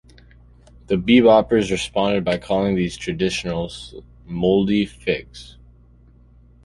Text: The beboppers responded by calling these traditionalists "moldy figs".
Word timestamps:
The 0.87 0.95
beboppers 0.95 1.69
responded 1.69 2.25
by 2.25 2.39
calling 2.39 2.73
these 2.73 2.97
traditionalists 2.97 3.93
"moldy 4.25 4.87
figs". 4.87 5.59